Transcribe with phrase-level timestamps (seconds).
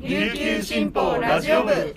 [0.00, 1.96] 琉球新報ラジオ部。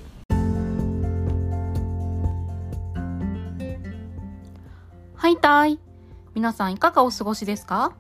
[5.14, 5.78] はいたい。
[6.34, 7.94] 皆さんいかがお過ごしですか？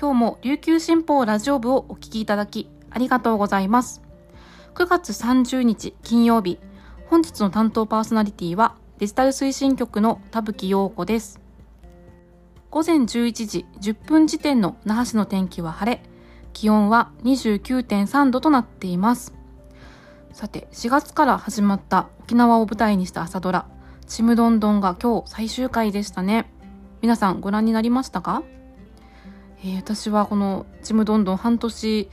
[0.00, 4.02] 今日も琉球新報ラジオ部をお聞きいただきありがとうございます。
[4.74, 6.58] 9月30日金曜日
[7.06, 11.40] 本日の担当パーソナリティはデジタル推進局の田吹陽子です。
[12.70, 16.02] 午前11時10分時点の那覇市の天気は晴れ
[16.52, 19.35] 気温は29.3度となっています。
[20.36, 23.64] さて4月から始まった沖縄を舞台にした朝ドラ
[24.06, 26.52] ちむどんどんが今日最終回でしたね。
[27.00, 28.42] 皆さんご覧になりましたか、
[29.60, 32.10] えー、私はこのちむどんどん半年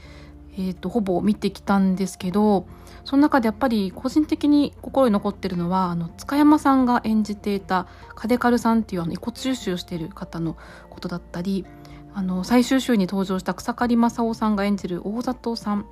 [0.56, 2.66] えーと、ほぼ見てきたんですけど
[3.04, 10.56] その中でやっぱり個人的に心に残ってるのはあの塚山さんが演じていたカデカルさんっていうあの遺骨収集している方の
[10.88, 11.66] ことだったり
[12.14, 15.86] あの最終週に登場した草刈正雄さんが演じる大里さん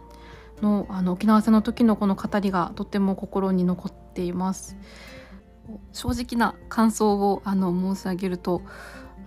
[0.63, 4.77] のあの沖縄戦の時のこの語りがとても心に残っています。
[5.93, 8.63] 正直な感想をあの申し上げると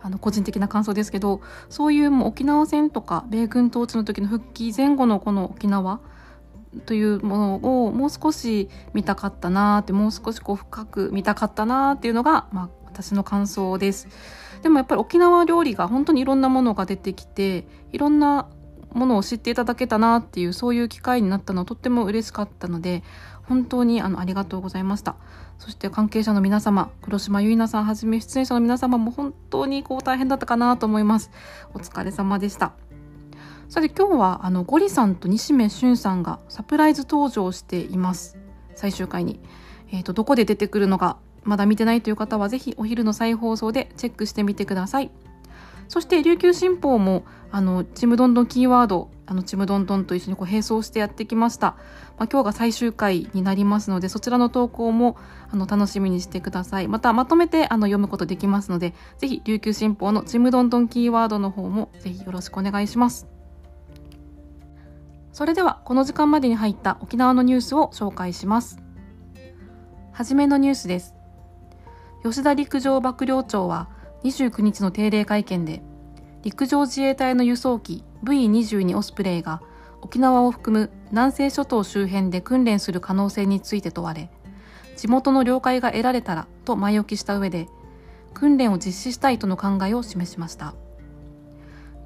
[0.01, 5.99] あの個人的な感想ですけどそういうもう沖縄戦とか米軍統治の時の復帰前後のこの沖縄
[6.85, 14.07] というものをもう少し見たかったなってもう少しこう深く見たかったなっていうのが、まあ、私の感想です。
[14.61, 18.47] でもやっぱり沖縄料理が本当にいろんなものが出てきていろんな
[18.95, 23.03] ものを知っていただけたなっていうそういう機会になったのはとっても嬉しかったので
[23.43, 25.15] 本当にあのありがとうございました。
[25.59, 31.29] そして関係者の皆様黒島結菜さんはじめ出演者の皆様も本当にこう大変だったかなと思います。
[31.73, 32.73] お疲れ様でした。
[33.67, 38.37] さて今日はあのゴリさんと西目俊さんがサプライズ登場しています。
[38.75, 39.39] 最終回に、
[39.91, 45.11] えーとどこで出てくるのかまだ見てないという方はぜひお昼の再放送でチェックしてみてください。
[45.87, 51.75] そして琉球新報もあのちむどんどんキーワードあのちむどんどんと一緒にこう並走してやってきました、
[52.17, 55.17] まあ、今日が最終回になりますのでそちらの投稿も
[55.49, 56.87] あの楽しみにしてください。
[56.87, 63.27] またまとめてあの読むことできますのでぜひ琉球新報のちむどんどんキーワードの方もぜひよろしくお願いします。
[65.31, 68.79] それではこの時間までに入った沖縄のニュースを紹介します。
[70.11, 71.13] はじめのニュースです。
[72.23, 73.89] 吉田陸上幕僚長は
[74.25, 75.81] 29日の定例会見で
[76.41, 79.61] 陸上自衛隊の輸送機 V22 オスプレイが
[80.01, 84.29] 沖縄を含む南西諸島周辺で訓練する可能性について問われ
[84.97, 87.67] 地元の了解が得られたらと前置きした上で
[88.33, 90.75] 訓練を実施したいとの考えを示しました。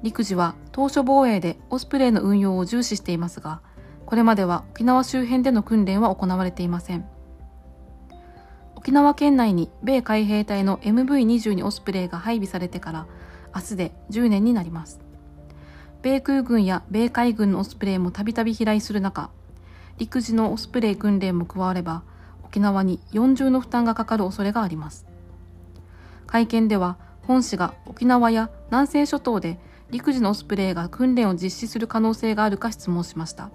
[0.02, 3.60] 陸自は当初防衛でオスプレイの運用を重視していますが
[4.06, 7.06] これまでは沖縄周辺での訓練は行われていません。
[8.80, 13.06] 沖縄県内に米海兵隊の MV22 オスプレイが配備されてから
[13.54, 15.00] 明日で10年になります。
[16.00, 19.28] 米空軍や米海軍のオスプレイもたびたび飛来する中、
[19.98, 22.04] 陸自のオスプレイ訓練も加われば、
[22.42, 25.04] 沖縄に4重の負担がかかる恐れがあります。
[26.26, 26.96] 会見では、
[27.26, 33.50] 本市が沖縄や南西諸島で陸自のオスプレイが訓練を実施する可能性があるか質問しました。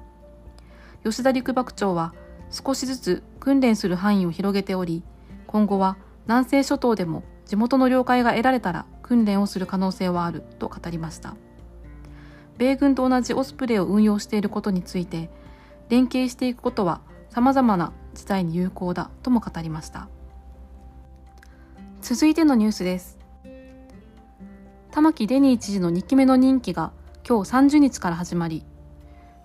[1.04, 2.14] 吉田陸幕長は、
[2.52, 5.02] 少しずつ訓練する範囲を広げており、
[5.48, 11.36] 今後は南西諸島でも地元の了解が得られたら訓練をする可能性はあると語りました。
[12.58, 15.30] 米軍と同じオスプレイを運用していることについて
[15.90, 20.08] 連携していくことは様々な事態に有効だとも語りました。
[22.02, 23.18] 続いてのニュースです。
[24.92, 26.92] 玉城デニー知事の2期目の任期が
[27.28, 28.64] 今日30日から始まり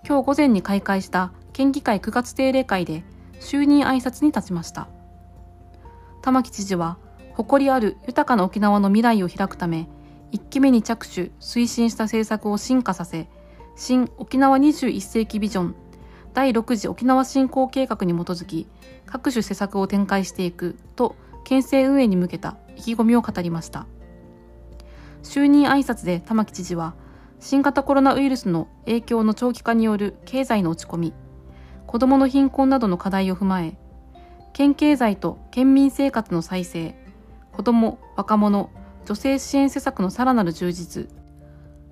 [0.07, 3.03] 今日午前に開会した県議会9月定例会で
[3.41, 4.89] 就任挨拶に立ちました。
[6.23, 6.99] 玉城知事は
[7.35, 9.89] 誇りある豊かな沖縄の未来を開くため
[10.33, 13.29] 1期目に着手推進した政策を進化させ
[13.77, 15.75] 新沖縄21世紀ビジョン
[16.35, 18.69] 第6次沖縄振興計画に基づき
[19.07, 23.87] 各種施策を展開していくと県政運営に向けた意気込みを語りました。
[25.23, 26.95] 就任挨拶で玉城知事は
[27.41, 31.15] 新型コロナウイルスの影響の長期化による経済の落ち込み
[31.87, 33.79] 子どもの貧困などの課題を踏まえ
[34.53, 36.95] 県経済と県民生活の再生、
[37.53, 38.71] 子ども、若者、
[39.07, 41.09] 女性支援施策のさらなる充実、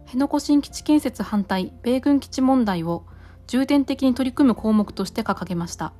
[0.04, 3.04] 辺野古新基地建設反対、米軍基地問題を
[3.46, 5.92] 重点的に取り組む項目として掲げました。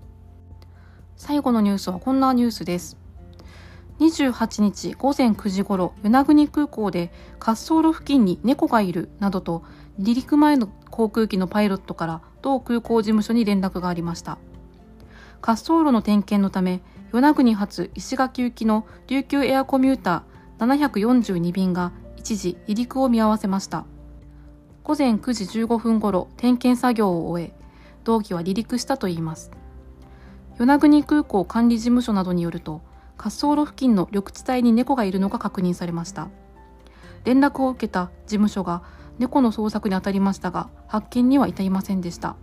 [1.16, 2.96] 最後のニュースはこんなニュースです。
[4.00, 9.62] 28日午前9時ごろ、与那国空港で滑走路付近に猫がいるなどと
[9.98, 14.38] 離陸前の航空機のパイロットから同空港事務所に連絡がありました。
[15.40, 16.82] 滑走路の点検のため
[17.12, 23.86] 与那国発石垣行きの琉球エアコミューター742便が一時離陸を見合わせました。
[24.82, 27.52] 午前9時15分ごろ点検作業を終え
[28.04, 29.50] 同期は離陸したといいます。
[30.58, 32.80] 与那国空港管理事務所などによると
[33.16, 36.28] 滑走路付近の緑地帯に猫がいるのが確認されました。
[37.24, 38.82] 連絡を受けた事務所が
[39.18, 42.36] 猫の捜索に当たりましたが発見には至りませんでした。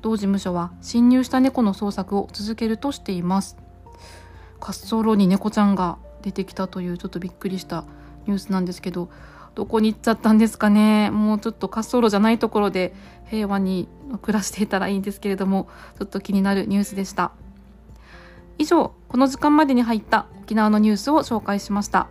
[0.00, 3.56] 同事務所は侵入した猫の捜索を続けるとしています。
[4.60, 7.84] 滑走路に猫ちゃんが出てきたというちょっとびっくりした
[8.26, 9.08] ニュースなんですけど
[9.54, 11.10] どこに行っちゃったんですかね？
[11.10, 12.94] もうちょっと滑走路じゃないところで
[13.26, 13.88] 平和に
[14.22, 15.68] 暮らしていたらいいんですけれども
[15.98, 17.32] ちょっと気になるニュースでした。
[18.58, 22.08] 以上この時間までに入った沖縄のニュースを紹介しました。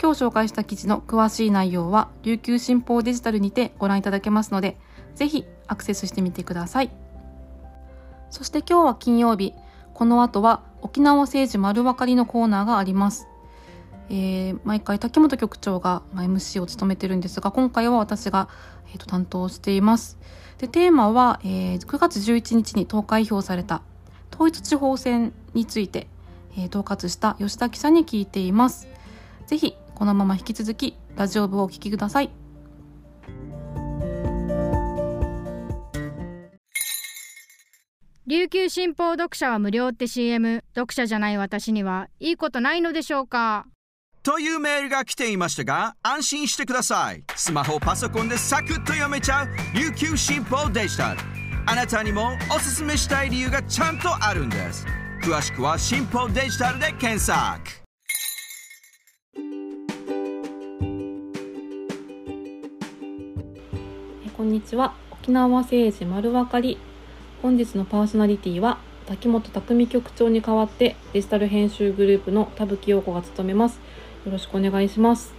[0.00, 4.76] 今日紹介した記事の詳しい内容は琉球新報デジタルにてご覧いただけますので
[5.14, 6.90] ぜひアクセスしてみてください。
[8.34, 9.54] そして今日は金曜日。
[9.94, 13.28] この後は沖縄政治丸分かりのコーナーがあります。
[14.10, 18.48] えー、毎回竹本局長が MC を務めてるんですが今回は私が、
[18.92, 20.18] えーと、担当しています。
[20.58, 23.82] でテーマは、えー、9月11日に投開票された
[24.34, 26.08] 統一地方選について、
[26.56, 28.88] えー、統括した吉田記者に聞いています。
[29.46, 32.43] ぜひこのまま引き続きラジオ部をお聞きください。
[38.26, 43.66] 琉球新報読者は無料って CM 読者じゃない私にはいいことないのでしょうか？
[44.22, 47.22] というメールが来ていましたが安心してください。
[47.36, 51.20] スマホパソコンでサクッと読めちゃう琉球新報デジタル。
[51.66, 54.86] あなたにもおすすめしたい理由がちゃんとあるんです。
[55.22, 57.60] 詳しくは新報デジタルで検索。
[64.34, 64.94] こんにちは。
[65.12, 66.78] 沖縄政治丸分かり
[67.44, 73.80] 本日のパーソナリティは滝本匠局長に代わってデジタル編集グループの田吹陽子が務めます。
[74.24, 75.34] よろしくお願いします。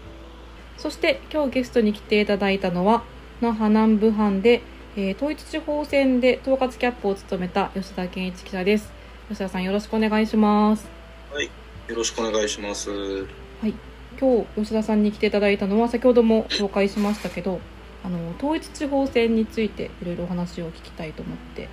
[0.77, 3.03] そして今日ゲストに来ていただいたのは
[3.41, 4.61] 那覇南部藩で、
[4.95, 8.93] えー、統一地方選で統括キャップを務めた吉田健一記者です。
[9.29, 10.87] 吉田さんよろしくお願いします。
[11.33, 12.91] はいよろしくお願いします。
[12.91, 13.73] はい。
[14.21, 17.59] 今日吉田さんに来ていただいたのは先ほども紹介しましたけど
[18.03, 21.67] あの統一地方選についていろいろお話を聞きたいと思って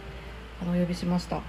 [0.62, 1.40] あのお呼びしました。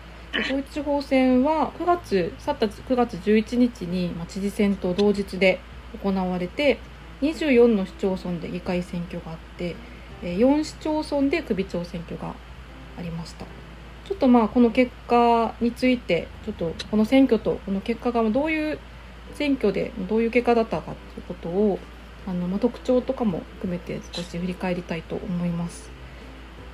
[0.45, 5.59] 統一地方選は9月去った9月11日に、まあ、知事選と同日で
[6.01, 6.79] 行われて
[7.21, 9.75] 24の市町村で議会選挙があって
[10.23, 12.33] 4市町村で首長選挙が
[12.97, 13.45] ありました。
[14.05, 18.79] ちょっとまあこの結果についてちょっとこの選挙とこの結果がどういう
[19.35, 21.79] 選挙でどういう結果だったかということを
[22.27, 25.89] あの、まあ、特徴とかも含めて少し振り返りたいと思います。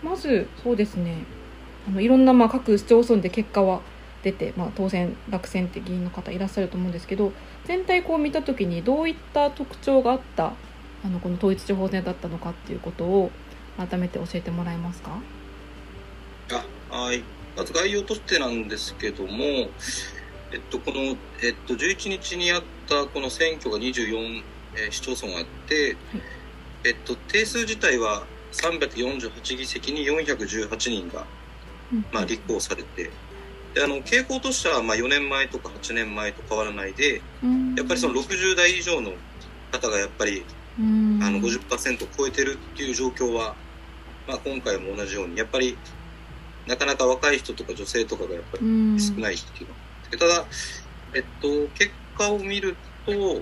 [0.01, 1.17] まずそうですね。
[1.89, 3.81] あのいろんなまあ各市町村で結果は
[4.21, 7.31] 出て、まあ、当選落選って議員の方いらっしゃると思うんですけど
[7.65, 10.53] 全体こう見た時にどういった特徴があった
[11.03, 13.31] あのこの統一地方選だったのかっていうことを
[13.77, 15.19] 改めて教えてもらえますか？
[16.51, 17.23] あはい。
[17.55, 19.43] まず概要としてなんですけども、
[20.51, 24.43] えっと、この、えっと、11日にあったこの選挙が24
[24.75, 25.95] えー、市町村があって、はい、
[26.85, 31.25] えっと、定数自体は348議席に418人が、
[32.11, 33.11] まあ、立候補されて、
[33.73, 37.21] であの傾向としてはまあ4年前とか8年前と変わらないで、
[37.75, 39.13] やっぱりその60代以上の
[39.71, 40.43] 方がやっぱり、
[40.77, 43.55] あの50%を超えてるっていう状況は、
[44.27, 45.77] まあ、今回も同じようにやっぱり
[46.67, 50.45] なかなか若い人とか女性とかがやっぱり少ないっていうのただ、
[51.13, 53.41] えっと、結果を見ると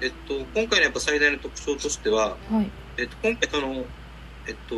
[0.00, 3.84] えっと、今回のやっぱ最大の特徴としては、はい、えっと、今回その、
[4.46, 4.76] えっと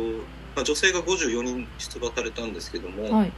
[0.59, 3.31] まあ、女性が54人出馬されたんですけども、はい、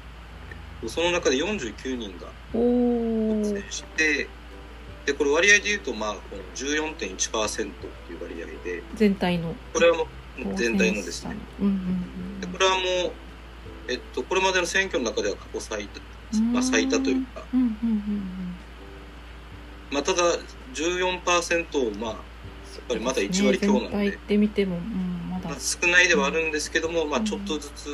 [0.87, 4.27] その中で49人が当選して
[5.05, 9.53] でこれ割合でいうと、まあ、この14.1%っていう割合で全体の。
[9.73, 10.03] これはも
[10.51, 13.11] う全体のですね、うんうんうん、でこれはもう、
[13.87, 18.55] えっと、これまでの選挙の中では過去最多、まあ、最多というか、うんうんうんうん。
[19.91, 20.23] まあ、ただ
[20.73, 22.21] 14%をまあやっ
[22.87, 24.17] ぱりまだ1割強なんで。
[24.27, 25.20] で見ても、うん、
[25.51, 27.89] まあ、少ないではあるんですけども、うん、まあ、ちょっとずつ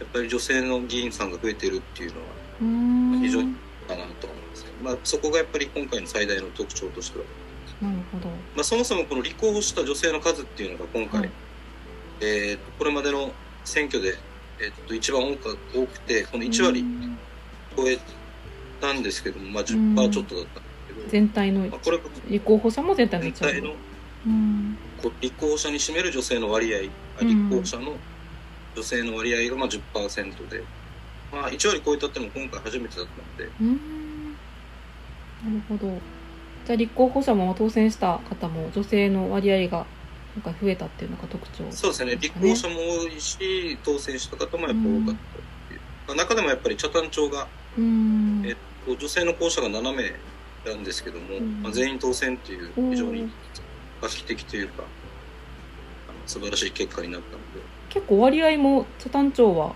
[0.00, 2.20] やっぱり女性の議員さんが増えてるっていうの
[3.18, 3.54] は非常に
[3.86, 7.24] かなと思います、まあ、そこがやっぱり今回の最大の特徴としては。
[7.82, 11.30] なるほど、まあ、そもそもこの立候補した女性の数っていうのが今回、はい、
[12.20, 13.32] えー、これまでの
[13.64, 14.16] 選挙で、
[14.58, 16.84] えー、っと一番多く多くてこの1割
[17.76, 17.98] 超え
[18.80, 20.60] たんですけども、まあ、10%ちょっとだった
[21.08, 21.64] 全体の
[22.28, 23.74] 立候補者も全体の全体の、
[24.26, 24.78] うん、
[25.20, 26.80] 立候補者に占める女性の割合、
[27.24, 27.96] 立候補者の
[28.74, 30.62] 女性の割合がまあ10%で、
[31.32, 33.44] まあ、1割超えたっても今回初めてだったので。
[35.44, 36.00] なるほど。
[36.66, 39.86] じゃあ立候補者も当選した方も女性の割合が
[40.34, 42.16] なんか増えたっていうのが特徴、ね、そうですね。
[42.16, 45.16] 立候補者も多いし当選した方もやっぱ多かっ
[46.06, 46.14] た。
[46.14, 47.46] 中でもやっぱり北谷町が
[47.76, 48.42] うん。
[48.46, 48.56] え
[48.86, 50.12] 女性の候補者が7名
[50.70, 51.62] なんですけども、うん。
[51.62, 53.30] まあ、全員当選っていう非常に
[54.04, 54.84] 画期的というか
[56.26, 57.44] 素晴らしい結果になったので。
[57.88, 59.74] 結構割合も茶谷町は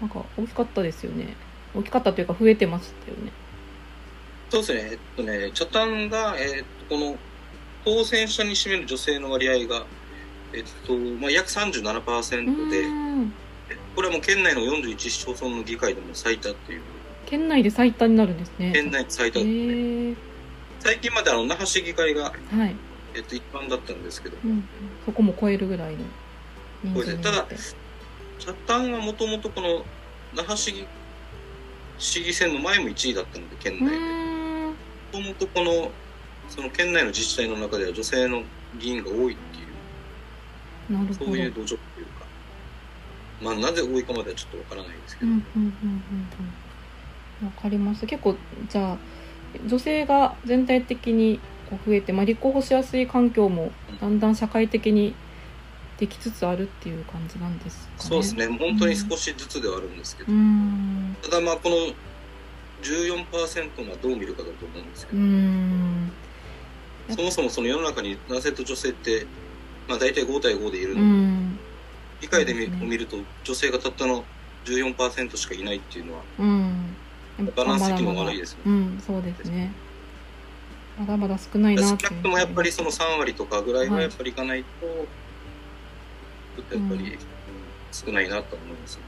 [0.00, 1.34] なんか大きかったですよね。
[1.74, 3.32] 大きかったというか増えてましたよね。
[4.50, 4.88] そうですね。
[4.92, 7.16] えっとね茶谷が、えっとこの
[7.84, 9.84] 当選者に占める女性の割合が
[10.52, 13.32] えっとまあ、約37%で、うん。
[13.96, 16.80] これはもう県内の41市町村の議会でも最多っていう。
[17.26, 18.72] 県内で最多になるんですね。
[18.72, 20.14] 県内最多へで、え
[20.80, 22.30] 最近まであの那覇市議会が、は
[22.66, 22.76] い、
[23.14, 24.36] えっと、一般だったんですけど。
[24.44, 24.68] うんうん、
[25.04, 26.04] そこも超えるぐらいの
[26.82, 27.56] 人数になって。
[28.38, 29.84] 茶谷はもともとこの
[30.34, 30.86] 那覇市議
[31.98, 34.74] 市議選の前も1位だったので県う内でも
[35.12, 35.92] ともとこの
[36.48, 38.42] その県内の自治体の中では女性の
[38.78, 39.62] 議員が多いってい
[40.90, 40.92] う。
[40.92, 41.26] なるほど。
[41.26, 41.78] そういう土壌という
[42.18, 42.26] か。
[43.40, 48.06] まあなぜ多いかまではちょっとわからないですけど、うんうんうんかります。
[48.06, 48.36] 結構
[48.68, 48.98] じゃあ
[49.66, 51.40] 女性が全体的に
[51.70, 55.14] こう増えて、まあ、立候補しやすい環境もだんだん社会的に
[55.98, 58.10] できつつあるっていう感じなんですかね。
[58.10, 58.46] そうですね。
[58.46, 61.16] 本当に少しずつではあるんですけうど、ん。
[61.22, 61.76] ただまあこの
[62.82, 66.12] 14%はどう見るかだと思うんですけうど、ん
[67.10, 69.26] そもそもその世の中に男性と女性って、
[69.88, 71.02] まあ、大体5対5でいるうの。
[71.02, 71.58] で、ん。
[72.20, 74.24] 議会で見,、ね見ると女性がたったの
[74.64, 76.96] 14%しかいないっていうのはうん。
[77.54, 78.62] バランス的にも悪いですね。
[78.64, 78.98] うん。
[79.00, 79.74] そうですね
[80.98, 84.86] まだまだ少ないなって少なくともやっぱりその3割とかぐらいはやっぱりいかないと、
[86.56, 87.18] ちょっとやっぱり、
[87.92, 88.98] 少ないなと思います。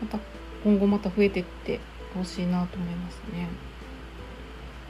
[0.00, 0.18] また
[0.64, 1.80] 今後また増えていって
[2.14, 3.48] ほしいなと思いますね。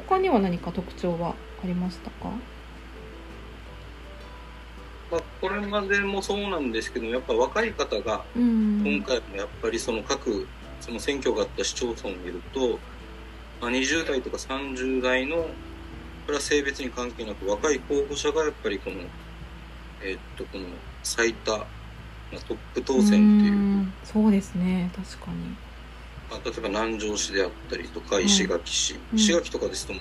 [0.09, 2.31] 他には何か特徴はありましたか？
[5.11, 8.83] まあ、これまでもそうなんですけどやっぱ若い方がうん。
[8.85, 10.47] 今回もやっぱりその各
[10.81, 12.79] その選挙があった市町村を見ると、
[13.61, 15.47] まあ、20代とか30代の
[16.29, 18.97] これは性別に関係なく若い候補者がやっぱりこの
[20.03, 20.67] えーっとこの
[21.03, 21.65] 最多、ま
[22.35, 23.53] あ、トップ当選っていう。
[23.53, 25.39] うんそうですね確かに。
[26.31, 29.95] まあ、例えば南城市であったりとかい石垣市、うん石垣とかですと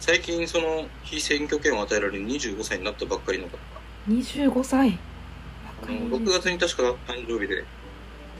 [0.00, 3.50] 最近その非選挙権を与えられる25歳になったばっかりの方。
[3.52, 3.62] が
[4.08, 4.98] 25歳。
[5.86, 7.64] あの若い6月に確か誕生日で。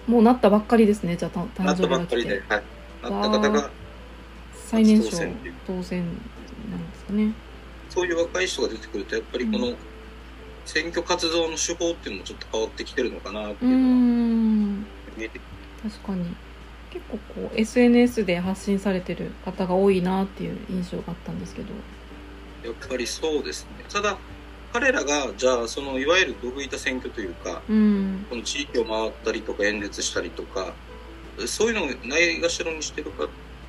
[0.08, 2.62] もうなったばっかりですねじゃあたなった誕生日が来ばっかりで、てはい、
[3.02, 3.70] なった方が
[4.66, 5.28] 最年少初
[5.68, 6.04] 当選
[6.70, 6.76] な
[7.10, 7.32] かね。
[7.88, 9.74] そういう若い人が出てくるとやっぱりこの
[10.64, 14.78] 選挙活動の手法っていうのもちょっと変わってきてるのかなってういうのはん。
[15.16, 15.40] 見えて
[15.82, 16.24] 確かに。
[16.90, 21.68] 結構こう SNS で発信されてる方が多いなっていう印象があったんですけど。
[22.64, 23.84] やっぱりそうですね。
[23.88, 24.18] ただ
[24.72, 28.26] 彼らがじゃあそのいわゆるどぶ板選挙というかうん。
[28.30, 30.74] この地域を回ったりとか演説したりとか
[31.46, 33.28] そういうのをないがしろにしてるかっ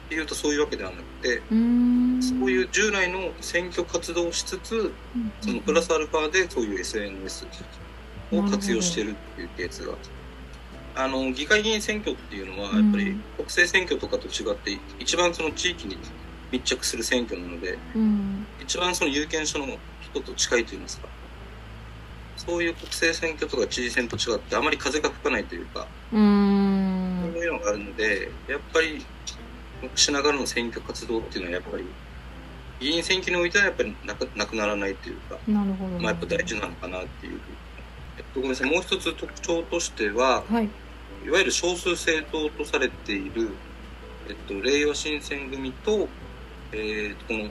[0.10, 4.94] ていうとそういうわけではなくてうんそういう従来の選挙活動をしつつ
[5.42, 7.48] そのプラスアルファでそういう SNS
[8.32, 9.94] を活用してるっていうケースが。
[10.94, 15.98] あの議会議員選挙っていうのはやっぱりうん国政選挙とかと違って一番その地域に
[16.52, 18.46] 密着する選挙なのでうん。
[18.62, 21.08] 一番その有権者の人と近いといいますか。
[22.36, 27.32] そういう国政選挙とか知事選と違ってあまり風が吹かないというかうーん。
[27.34, 29.06] そういうのがあるのでやっぱり
[29.96, 31.86] しながらの選挙活動っていうのはやっぱり
[32.82, 36.00] 議員選挙においてはやっぱりなくなくならないというか、なるほど。
[36.00, 37.40] まあ、やっぱ大事なのかなっていう。
[38.18, 38.72] えっと、ごめんなさい。
[38.72, 40.70] もう一つ特徴としてははい。
[41.24, 43.50] いわゆる少数政党とされている、
[44.28, 46.10] えっと、令和新選組と、
[46.72, 47.50] えーこの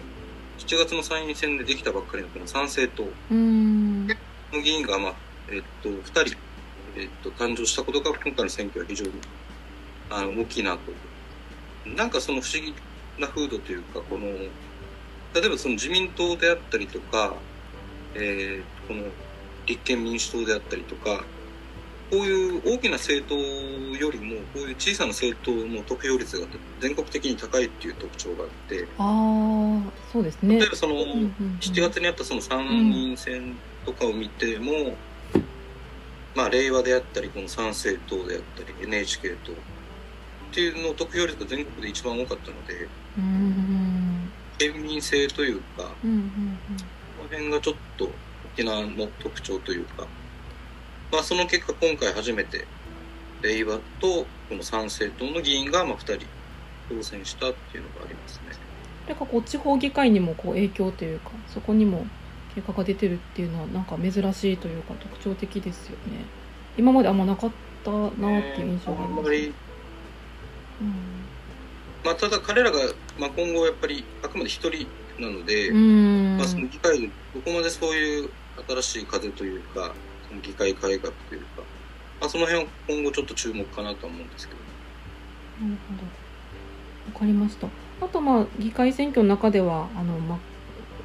[0.58, 3.08] 7月の参院選でできたばっかりのこの参政党。
[3.32, 5.14] の議員が、まあ
[5.48, 6.36] えっと、2人、
[6.96, 9.12] えっと、誕生したことが今回の選挙は非常に
[10.10, 10.92] あの大きいなと。
[11.86, 12.74] なんかその不思議
[13.18, 14.26] な風土というか、この、
[15.34, 17.34] 例えばその自民党であったりとか、
[18.14, 19.04] えーこの
[19.66, 21.22] 立憲民主党であったりとか、
[22.10, 26.46] こういう大きな政党よりも、こういう小さな政党の得票率が
[26.80, 30.58] 全国的に高いっていう特徴があって、ああそうですね。
[30.58, 33.54] 例えばその、うんうんうん7月にあったその参院選
[33.86, 34.96] とかを見ても、
[36.34, 39.54] まあ令和であったりこの参政党であったり NHK 党っ
[40.52, 43.89] ていうの得票率が全国で一番多かったのでうーん
[44.60, 46.28] 県民性というかうんうん
[47.16, 48.10] この辺がちょっと
[48.52, 50.06] 沖縄の特徴というか
[51.10, 52.66] まあその結果今回初めて
[53.40, 56.26] 令和とこの参政党の議員がまあ2人
[56.90, 58.54] 当選したっていうのがありますね。
[59.08, 62.04] なんかこう地方議会にもこう影響というかそこにも
[62.54, 66.26] 結果が出てるっていうのはなんか珍しいというか特徴的ですよね。
[66.76, 67.50] 今まであんまなかっ
[67.82, 68.10] たなっ
[68.54, 69.18] ていう印象があります。
[69.18, 69.54] あんまり
[70.80, 71.19] うん
[72.04, 72.78] まあ、ただ彼らが、
[73.18, 74.86] まあ、今後やっぱりあくまで一人
[75.18, 78.30] なので、うんまあ、その議会でどこまでそういう
[78.66, 79.92] 新しい風というか
[80.28, 81.62] その議会改革というか、
[82.20, 84.60] まあ、その辺は今後ちょっと注目かなとは思うんですけど
[85.60, 86.30] なるほど。
[87.12, 87.68] わかりました。
[88.00, 90.38] あと、まあ、議会選挙の中では、あの、まあ、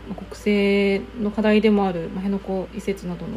[0.08, 3.34] まあ国政の課題でもある、まあ、辺野古移設などの、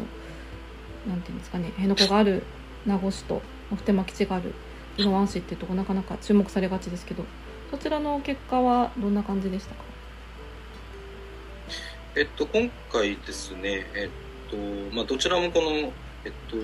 [1.07, 2.43] なんていうんですかね、辺野古がある
[2.85, 3.41] 名護市と、ま
[3.73, 4.53] あ普天間基地がある
[4.97, 7.25] 宜野湾市っていうとこ、なかなか注目されがちですけど、
[7.71, 9.83] そちらの結果はどんな感じでしたか？
[12.15, 14.57] えっと今回ですねえっと
[14.95, 15.69] まあどちらもこの
[16.25, 16.57] えっと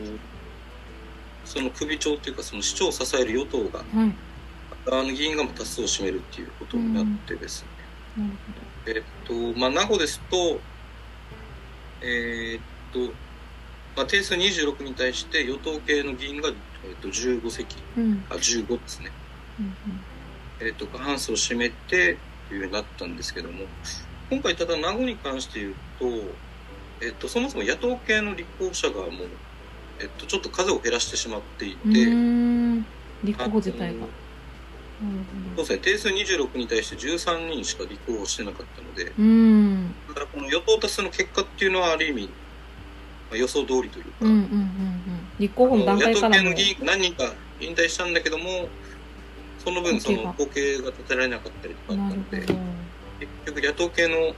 [1.45, 4.11] その首長というかその市長を支える与党がはい。
[4.87, 8.23] あの議員が多数を占めるっていうことになってですね、
[8.85, 10.59] えっと、まあ、名護ですと、
[12.01, 12.61] えーっ
[12.93, 12.99] と、
[13.95, 16.51] まあ、定数26に対して与党系の議員が、え
[16.91, 17.77] っと、15席。
[17.97, 18.23] うん。
[18.29, 19.11] あ、15ですね。
[19.59, 19.73] うん
[20.61, 23.65] えっと、過半数を占めて、というようになったんですけども、
[24.29, 26.05] 今回ただ名護に関して言うと、
[27.05, 29.11] えっと、そもそも野党系の立候補者がもう、
[29.99, 31.81] えっと、ちょっと数を減らしてしまっていて。
[33.23, 34.05] 立候補自体が。
[35.57, 39.95] そうですね、定数26に対して13人しか立候補してなかったので、うん。
[40.07, 42.27] だからこの与党多数の結果っていうのはある意味、
[43.29, 45.29] まあ、予想通りというか、うんうんうんうん。
[45.37, 46.43] 立候補の段野党階からも。
[46.43, 48.69] 系の議員何人か引退したんだけども、
[49.65, 52.75] その分その後継が立てられなかったりとかあなったので。
[53.19, 54.35] 結局野党系の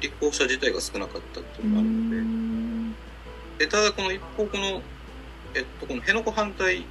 [0.00, 2.94] 立候補者自体が少なかったっていうのがあるので、ん。
[3.58, 4.82] でただこの一方この、
[5.54, 6.84] えっと、この辺野古反対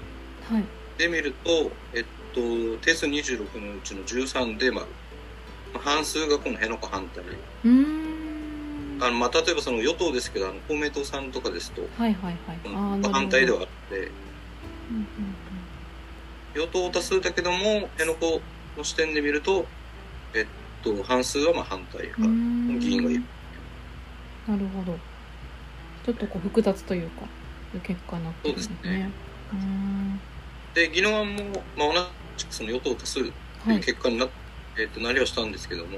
[0.50, 0.66] はい。
[0.98, 4.86] で見ると、えっと、定数26のうちの13で、まあ、
[5.74, 7.24] まあ半数がこの辺野古反対。
[8.98, 15.06] あのまあ、例えばその与党ですけど、あの公明党さんとかですと、はい反対ではあって、うんうん
[16.56, 18.42] 与党多数だけども、辺野古
[18.78, 19.66] の視点で見ると、
[20.34, 20.46] えっ
[20.84, 22.24] と、半数はまあ反対うん。
[22.24, 23.24] う派ーんの議員がいる。
[24.48, 24.98] なるほど。
[26.06, 27.26] ちょっとこう複雑というか、
[27.84, 28.76] 結果になってるんですね。
[28.82, 29.12] ですね。
[30.76, 33.32] で、宜野湾も、まあ、同じくその与党多数と
[33.66, 34.28] はいいう結果にな,、
[34.78, 35.98] えっとなりはしたんですけども、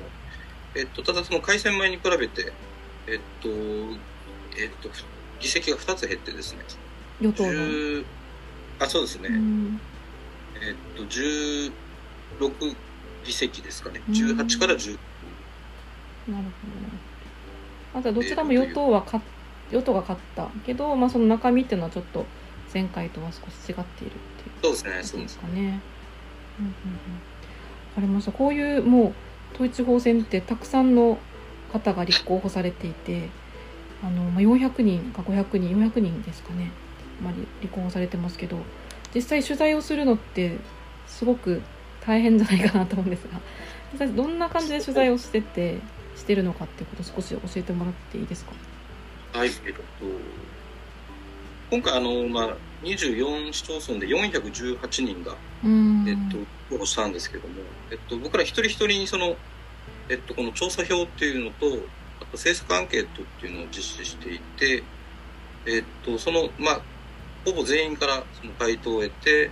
[0.76, 2.54] えっと、ただその改選前に比べて、
[3.08, 3.50] えっと、
[4.58, 4.90] えっと、
[5.40, 6.64] 議席が2つ減ってですね、
[7.22, 7.52] 与党の。
[7.52, 8.06] 10
[8.80, 9.82] あ、そうですね、うん。
[10.62, 11.72] えっと、16
[13.26, 14.98] 議席ですかね、うん18から10、
[16.28, 16.50] なるほ
[17.94, 18.00] ど。
[18.00, 19.26] あとはどちらも与党は勝っ
[19.72, 22.26] 与党が勝ったけど、まあその中身っていうのはちょっと
[22.74, 24.18] 前回とは少し違っているっ
[24.62, 24.70] ていう。
[24.70, 25.54] そうですね、そううですすかね。
[25.54, 25.74] うんうんうん。
[25.74, 25.82] わ
[27.96, 28.32] かりました。
[28.32, 29.14] こういうもう
[29.54, 31.18] 統一地方選ってたくさんの
[31.72, 33.30] 方が立候補されていて、
[34.04, 36.72] あのまあ400人か500人、400人ですかね。
[37.22, 38.58] まあり立候補されてますけど、
[39.18, 40.58] 実際取材をするのって
[41.08, 41.64] すごく
[42.06, 43.40] 大変じゃないかなと思うんですが、
[43.92, 45.80] 実際どんな感じで取材をしてて
[46.16, 48.52] してるのかっていうことを少し教えてもらっていいですか？
[49.40, 49.82] はい、えっと、
[51.72, 56.06] 今回、あの、まあ、24市町村で418人が、うん。
[56.08, 57.56] えっと、応募したんですけども、
[57.92, 59.36] えっと、僕ら一人一人にその、
[60.10, 61.66] えっと、この調査票っていうのと、
[62.20, 64.84] あと政策アンケートっていうのを実施していて、
[65.66, 66.82] えっと、その、まあ、
[67.48, 69.52] ほぼ全員からその回答を得て、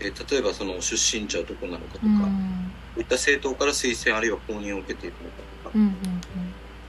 [0.00, 2.12] えー例えばその出身地はどこなのかとか、うん。
[2.94, 5.92] こういった政党から推薦あるいは公認を受けているのかとかう、んうん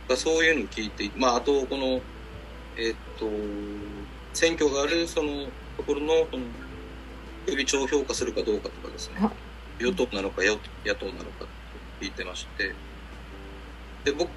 [0.09, 2.01] まあそういうのを聞いて、まあ、あと、この、
[2.77, 3.29] えっと、
[4.33, 6.45] 選挙がある、その、ところの、この、
[7.45, 9.31] 首長を評価するかどうかとかですねあ、
[9.79, 10.53] 与党なのか野
[10.85, 11.47] 野党なのかと
[12.01, 12.73] 聞いてまして、
[14.05, 14.29] で、僕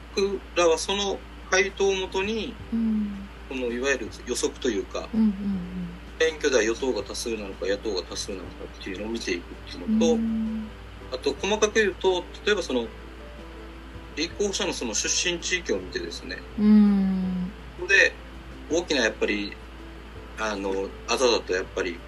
[0.56, 1.18] らはその
[1.50, 3.29] 回答をもとに、うん。
[3.50, 5.34] この、いわゆる予測というか、うんうん
[6.20, 9.98] 選挙では与党が多数なのか野党が多数なのかっていうのを見ていくっていううん。
[9.98, 10.68] のと、うん
[11.12, 12.86] あと、細かく言うと、例えばその、
[14.16, 17.50] 立候補者のその出身地域を見てですね、うん。
[17.88, 18.12] で、
[18.70, 19.56] 大きなやっぱり、
[20.38, 21.98] あの、あざだとやっぱり、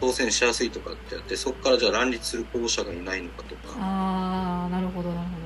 [0.00, 5.39] 当選しやすいとかってあって、そこからじゃあ乱立する候補者がいないのかとか、ああ、なるほど、なるほど。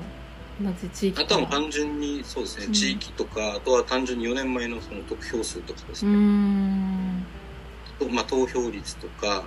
[0.61, 7.25] 同じ地域あとは単純に、そうですね、うん地域とか、あとは単純に4年前のその得票数とかですね、ん。
[7.99, 9.43] とまあ投票率とか、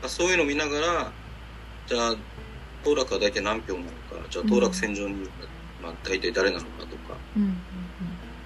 [0.00, 1.12] まあそういうのを見ながら、
[1.86, 2.16] じゃあ、
[2.82, 3.92] 当落は大体何票なのか、
[4.28, 5.30] じゃあ当落線上にいるのが、
[5.82, 7.42] まあ大体誰なのかとか、うん。
[7.42, 7.56] うん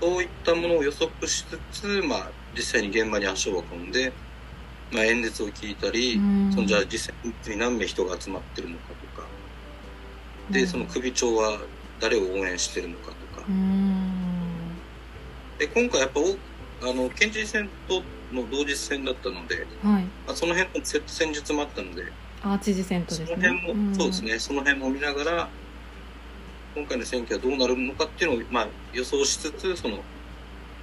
[0.01, 4.13] そういったものを予測しつつ、まあ、実際に現場に足を運んで、
[4.93, 9.24] まあ、演説を聞いたり、うんそのじゃあ実際に何名人が集まってるのかとか、うん。
[10.51, 11.59] で、その首長は
[12.01, 14.11] 誰を応援してるのかとかう、ん。
[15.59, 16.37] で、今回やっぱお、
[16.89, 18.03] あの、県知事選と
[18.33, 20.03] の同日戦だったので、はい。
[20.27, 22.13] まあ、その辺の戦術もあったので、
[22.45, 25.49] あ知事選とですそのね辺も、そうですねその辺も見ながら
[26.75, 29.99] 今回の選挙はどうなるのかっていうのを、まあ、予想しつつその、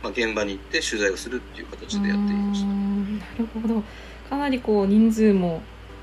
[0.01, 2.67] まあ、現場に行って取材をするっていう形でやっていました。
[2.67, 3.83] うんなるほど
[4.29, 5.61] かなりこう人数も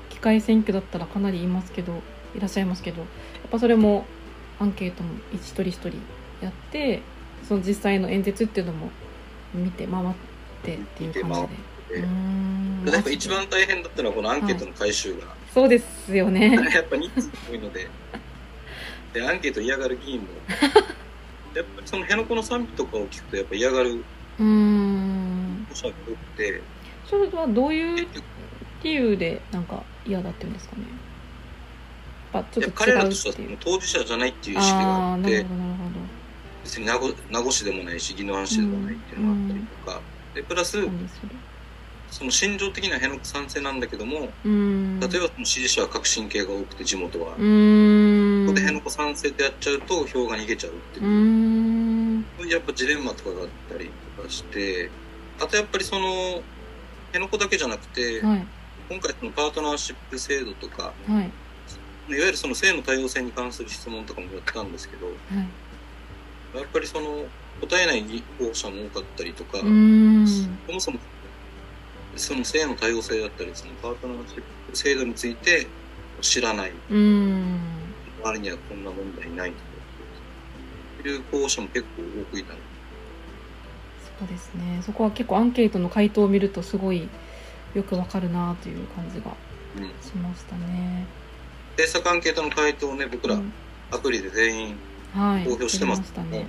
[0.09, 2.01] 機械選挙だったらかなりいますけど
[2.35, 3.03] いらっしゃいますけど
[3.51, 4.05] ぱそれも
[4.59, 5.89] アンケートも一人一人
[6.41, 7.01] やって
[7.47, 8.89] その実際の演説っていうのも
[9.53, 10.05] 見て回っ
[10.63, 11.79] てっていう感じで。
[13.11, 15.21] 一番大変だったのはこのアンケートの回収が、
[15.53, 16.51] そうですよね。
[16.73, 17.89] やっぱ人数多いので
[19.13, 20.27] でアンケート嫌がる議員も
[21.55, 24.03] やっぱりその辺野古の賛否とかを聞くとやっぱ嫌がるう。
[24.37, 26.61] 保者が多くて
[27.05, 28.07] それはどういう
[28.83, 30.83] 理由でなんか嫌だっていうんですかね。
[32.31, 33.57] ぱちょっと違彼らうとしては。
[33.59, 35.45] 当事者じゃないっていう意識があって。
[36.63, 40.77] 別に名護名護市でもないし宜野湾市でもないっていうのがあったりとか、でプラス
[42.07, 44.51] その心情的な辺野古賛成なんだけどもうー
[44.97, 44.99] ん。
[44.99, 48.45] 例えばその支持者は革新系が多くて地元は、うーん。
[48.45, 52.49] ここで辺野古賛成ってやっちゃうと票が逃げちゃうっていううーん。
[52.49, 54.91] やっぱジレンマとかがあったりとかして、
[55.41, 56.43] あとやっぱりその、
[57.13, 58.47] 辺野古だけじゃなくて、はい。
[58.89, 61.33] 今回そのパートナーシップ制度とか、はい。
[62.15, 66.57] いわゆるその性の多様性に関する質問とかもやったんですけど、はい。
[66.57, 67.25] やっぱりその、
[67.61, 68.03] 答えない
[68.37, 69.59] 候補者も多かったりとか。
[69.59, 70.99] そもそも、
[72.15, 75.67] その性の多様性だったり、そのパートナーシップ制度について
[76.21, 76.71] 知らない。
[76.89, 79.53] 周りにはこんな問題ない
[81.01, 82.59] という候補者も結構多くいたの
[84.19, 84.81] そうですね。
[84.85, 87.07] そこは結構アンケートの回答を見るとすごい
[87.73, 89.31] よくわかるなという感じが
[89.77, 91.05] うんしましたね。
[91.05, 91.18] 政策
[91.83, 93.53] アンケートの回答をね、僕らうん
[93.91, 94.75] アプリで全員
[95.15, 95.43] はい。
[95.43, 96.47] 公表してますやりましたね。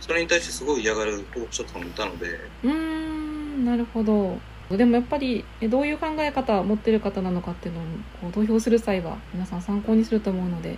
[0.00, 2.26] それに対してすごい嫌がる候補者とかもいたので、
[2.64, 4.38] うーん、なるほど。
[4.70, 7.84] でもやっぱりえどういう考え方を持ってる方なのかっていうのを
[8.20, 10.76] こう投票する際は皆さん参考にすると思うので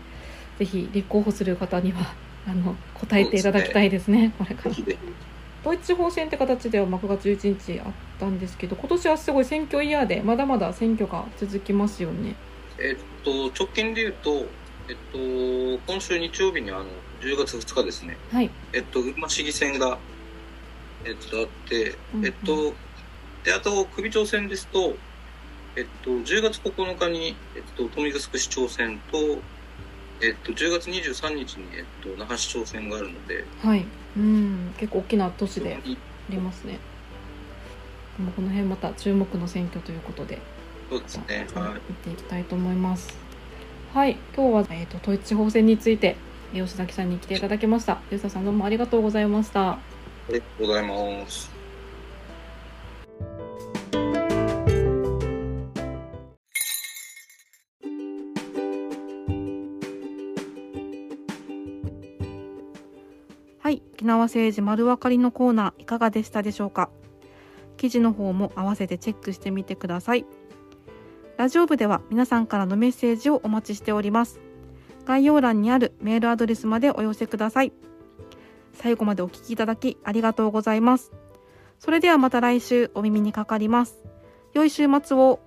[0.59, 2.14] ぜひ立候補する方には
[2.47, 4.75] あの答えていただきたいですねこれから
[5.62, 12.37] 統一地方選って形ではまあ9月11日あったんですけど今年はすごい選挙イヤーでまだまだ選挙が続きますよね
[12.81, 14.47] えっと、直近で言うと、
[14.88, 16.85] えっと、今週日曜日にあの、
[17.21, 18.51] 10月2日ですね、はい。
[18.73, 19.99] えっと、群馬市議選が、
[21.05, 22.27] えっと、あって、うんうん。
[22.27, 22.75] えっと、
[23.45, 24.95] で、あと、首長選ですと、
[25.77, 29.19] えっと、10月9日に、えっと、豊見城市長選と、
[30.21, 33.85] えっと、10月23日に、えっと、那覇市長選があるので、はい。
[34.17, 34.75] うん。
[34.79, 35.81] 結構大きな都市であ
[36.31, 36.79] りますね。
[38.35, 40.41] この辺また注目の選挙ということで
[40.90, 41.72] そうですね、はい。
[41.88, 43.16] 見ていきたいと思います。
[43.92, 46.16] はい、今日は、えー、と統一地方選について
[46.53, 47.96] 吉崎さんに来ていただきました。
[48.11, 49.72] 吉田さんどうもありがとうございました。
[49.72, 49.79] あ
[50.29, 51.51] りがとうございます。
[63.59, 66.88] はい、沖縄政治丸分かりのコーナーいかがでしたでしょうか？
[67.77, 70.24] 記事の方も合わせてチェックしてみてください。
[71.38, 74.40] ラジオ部では皆さんからのメッセージをお待ちしております。
[75.07, 77.72] 概要欄にあるメールアドレスまでお寄せください。
[78.72, 81.12] 最後までお聞きいただきありがとうございます。
[81.79, 84.03] それではまた来週お耳にかかります。
[84.53, 85.38] 良い週末を。